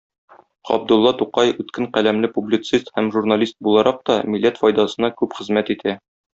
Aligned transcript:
Габдулла 0.69 1.11
Тукай 1.19 1.53
үткен 1.63 1.89
каләмле 1.99 2.31
публицист 2.39 2.91
һәм 2.97 3.13
журналист 3.17 3.61
буларак 3.69 4.03
та 4.11 4.19
милләт 4.35 4.61
файдасына 4.65 5.15
күп 5.23 5.41
хезмәт 5.43 5.75
итә. 5.79 5.99